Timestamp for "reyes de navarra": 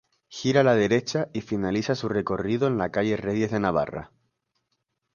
3.17-4.11